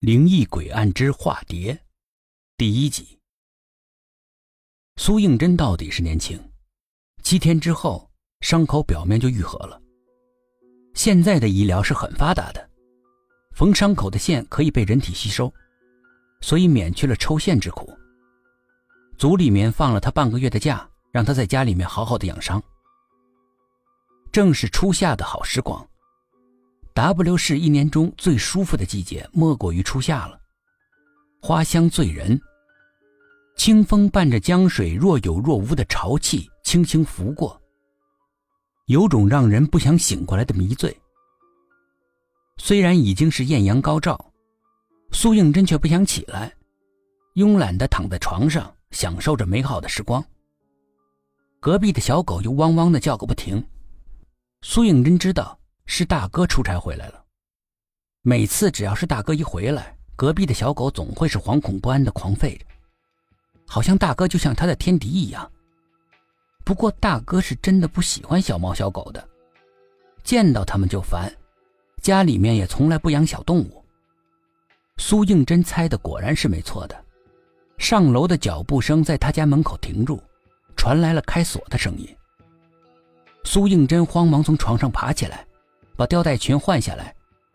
[0.00, 1.82] 灵异诡案之化蝶，
[2.58, 3.18] 第一集。
[4.96, 6.38] 苏应真到底是年轻，
[7.22, 8.10] 七天之后
[8.42, 9.80] 伤口表面就愈合了。
[10.92, 12.70] 现在的医疗是很发达的，
[13.54, 15.50] 缝伤口的线可以被人体吸收，
[16.42, 17.90] 所以免去了抽线之苦。
[19.16, 22.62] 组里面放了他半个月的假，让他在家里面好好的养伤。
[24.30, 25.88] 正是初夏的好时光。
[26.96, 30.40] W 市一年中最舒服的季节，莫过于初夏了。
[31.42, 32.40] 花香醉人，
[33.54, 37.60] 清风伴着江水若有若无的潮气，轻轻拂过，
[38.86, 40.96] 有种让人不想醒过来的迷醉。
[42.56, 44.32] 虽然已经是艳阳高照，
[45.12, 46.50] 苏应真却不想起来，
[47.34, 50.24] 慵懒地躺在床上，享受着美好的时光。
[51.60, 53.62] 隔壁的小狗又汪汪地叫个不停，
[54.62, 55.60] 苏应真知道。
[55.86, 57.24] 是大哥出差回来了。
[58.22, 62.64] 每次只要是大哥一回来，隔壁的小狗总会是惶恐不安的狂吠着，
[63.66, 65.50] 好像大哥就像他的天敌一样。
[66.64, 69.28] 不过大哥是真的不喜欢小猫小狗的，
[70.24, 71.32] 见到他们就烦，
[72.02, 73.84] 家里面也从来不养小动物。
[74.96, 77.04] 苏应真猜的果然是没错的，
[77.78, 80.20] 上楼的脚步声在他家门口停住，
[80.76, 82.08] 传来了开锁的声音。
[83.44, 85.46] 苏应真慌忙从床上爬起来。
[85.96, 87.14] 把吊带裙换下来，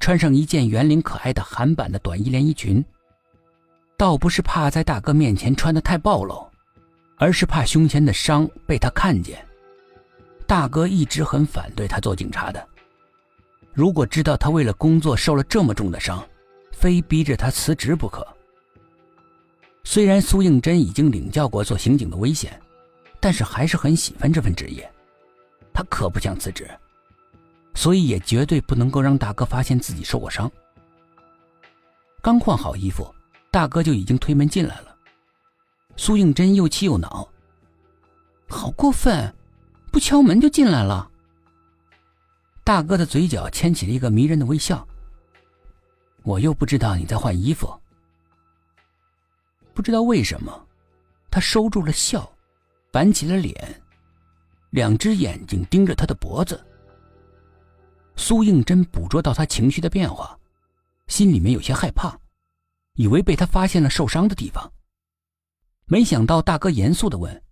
[0.00, 2.84] 穿上一件圆领可爱的韩版的短衣连衣裙。
[3.96, 6.44] 倒不是怕在大哥面前穿的太暴露，
[7.18, 9.38] 而是怕胸前的伤被他看见。
[10.46, 12.66] 大哥一直很反对他做警察的，
[13.72, 16.26] 如果知道他为了工作受了这么重的伤，
[16.72, 18.26] 非逼着他辞职不可。
[19.84, 22.60] 虽然苏应真已经领教过做刑警的危险，
[23.20, 24.90] 但是还是很喜欢这份职业，
[25.72, 26.68] 他可不想辞职。
[27.74, 30.50] 所以也绝对不能够让大哥发现自己受过伤。
[32.20, 33.12] 刚换好衣服，
[33.50, 34.96] 大哥就已经推门进来了。
[35.96, 37.28] 苏应真又气又恼，
[38.48, 39.34] 好过分，
[39.90, 41.10] 不敲门就进来了。
[42.64, 44.86] 大哥的嘴角牵起了一个迷人的微笑。
[46.22, 47.76] 我又不知道你在换衣服。
[49.74, 50.66] 不知道为什么，
[51.30, 52.30] 他收住了笑，
[52.92, 53.82] 板起了脸，
[54.70, 56.64] 两只眼睛盯着他的脖子。
[58.32, 60.40] 苏应真捕捉到他情绪的变化，
[61.06, 62.18] 心里面有些害怕，
[62.94, 64.72] 以为被他发现了受伤的地方。
[65.84, 67.44] 没想到大哥严肃的问：“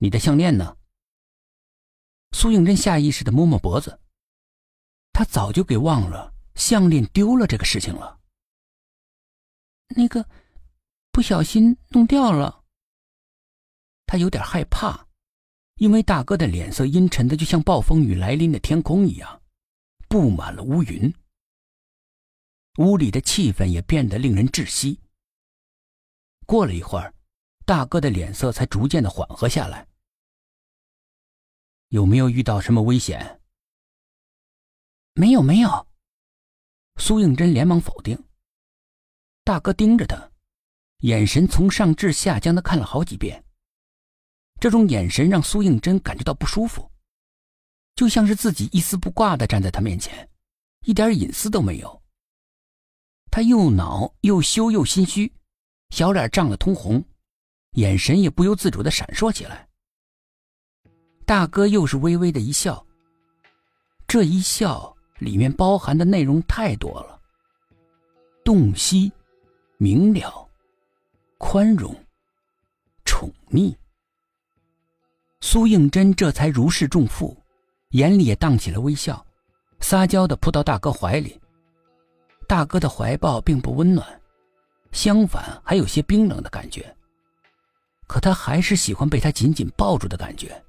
[0.00, 0.74] 你的项链呢？”
[2.32, 4.00] 苏应真下意识的摸摸脖子，
[5.12, 8.18] 他早就给忘了项链丢了这个事情了。
[9.88, 10.26] 那个，
[11.10, 12.64] 不小心弄掉了。
[14.06, 15.06] 他有点害怕。
[15.76, 19.41] 因为大哥的脸色阴沉的，就像暴风雨来临的天空一样，
[20.12, 21.10] 布满了乌云。
[22.76, 25.00] 屋里的气氛也变得令人窒息。
[26.44, 27.14] 过了一会儿，
[27.64, 29.88] 大哥的脸色才逐渐的缓和下来。
[31.88, 33.40] 有没有遇到什么危险？
[35.14, 35.88] 没有，没有。
[36.98, 38.22] 苏应真连忙否定。
[39.44, 40.30] 大哥盯着他，
[40.98, 43.42] 眼神从上至下将他看了好几遍。
[44.60, 46.91] 这种眼神让苏应真感觉到不舒服，
[48.02, 50.28] 就像是自己一丝不挂的站在他面前，
[50.84, 52.02] 一点隐私都没有。
[53.30, 55.32] 他又恼又羞又心虚，
[55.90, 57.00] 小脸涨得通红，
[57.74, 59.68] 眼神也不由自主的闪烁起来。
[61.24, 62.84] 大哥又是微微的一笑，
[64.08, 67.20] 这一笑里面包含的内容太多了：
[68.44, 69.12] 洞悉、
[69.76, 70.50] 明了、
[71.38, 71.94] 宽容、
[73.04, 73.72] 宠溺。
[75.40, 77.40] 苏应真这才如释重负，
[77.92, 79.24] 眼里也荡起了微笑，
[79.80, 81.40] 撒娇的扑到大哥怀里。
[82.46, 84.06] 大哥的怀抱并不温暖，
[84.92, 86.94] 相反还有些冰冷的感觉。
[88.06, 90.62] 可他还是喜欢被他紧紧抱住的感觉，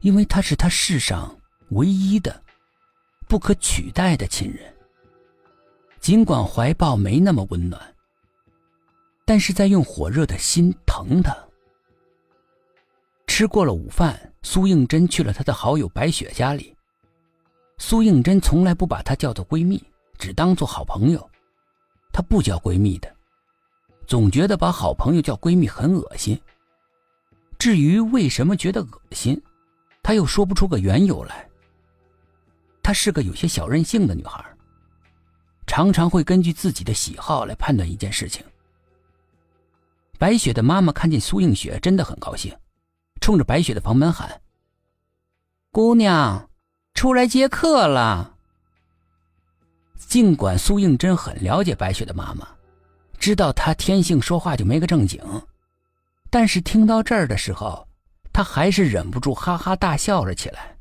[0.00, 1.36] 因为他是他世上
[1.70, 2.40] 唯一的、
[3.26, 4.72] 不可取代的亲人。
[5.98, 7.80] 尽管怀抱没那么温暖，
[9.24, 11.36] 但是在用火热的心疼他。
[13.40, 16.76] 吃过了午饭，苏应真去了他的好友白雪家里。
[17.78, 19.82] 苏应真从来不把她叫做闺蜜，
[20.18, 21.30] 只当做好朋友。
[22.12, 23.10] 她不叫闺蜜的，
[24.06, 26.38] 总觉得把好朋友叫闺蜜很恶心。
[27.58, 29.42] 至于为什么觉得恶心，
[30.02, 31.48] 她又说不出个缘由来。
[32.82, 34.44] 她是个有些小任性的女孩，
[35.66, 38.44] 常常会根据自己的喜好来判断一件事情。
[40.18, 42.54] 白雪的妈妈看见苏映雪，真的很高兴。
[43.20, 44.40] 冲着白雪的房门喊
[45.70, 46.50] ：“姑娘，
[46.94, 48.34] 出来接客了。”
[50.08, 52.48] 尽管苏应真很了解白雪的妈妈，
[53.18, 55.22] 知道她天性说话就没个正经，
[56.30, 57.86] 但是听到这儿的时候，
[58.32, 60.76] 她还是忍不住哈哈大笑了起来。